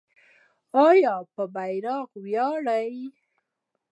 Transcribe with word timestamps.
آیا 0.87 1.15
په 1.33 1.43
بیرغ 1.55 2.09
ویاړو؟ 2.23 2.81